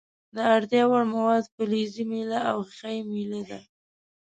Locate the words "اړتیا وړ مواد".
0.55-1.45